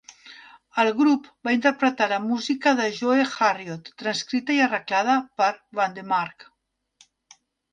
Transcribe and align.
El 0.83 0.87
grup 1.01 1.27
va 1.47 1.53
interpretar 1.57 2.07
la 2.13 2.17
música 2.23 2.73
de 2.81 2.87
Joe 3.01 3.27
Harriott, 3.49 3.93
transcrita 4.03 4.57
i 4.59 4.65
arreglada 4.69 5.19
per 5.43 5.51
Vandermark. 5.83 6.49